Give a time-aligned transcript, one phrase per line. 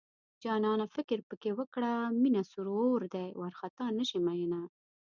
[0.43, 4.61] جانانه فکر پکې وکړه مينه سور اور دی وارخطا نشې مينه